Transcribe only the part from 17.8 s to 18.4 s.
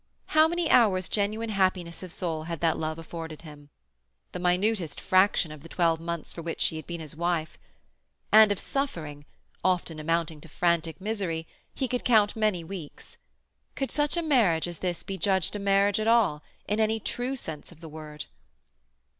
word?